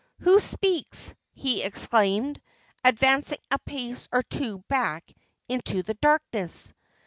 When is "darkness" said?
5.93-6.73